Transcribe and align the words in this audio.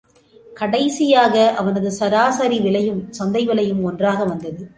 கடைசியாக 0.53 1.35
அவனது 1.57 1.91
சராசரி 1.91 2.59
விலையும் 2.59 3.01
சந்தை 3.11 3.45
விலையும் 3.45 3.83
ஒன்றாக 3.83 4.25
வந்தது. 4.25 4.63